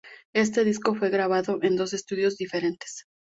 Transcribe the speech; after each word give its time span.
Este 0.33 0.63
disco 0.63 0.95
fue 0.95 1.11
grabado 1.11 1.59
en 1.61 1.75
dos 1.75 1.93
estudios 1.93 2.35
diferentes. 2.35 3.05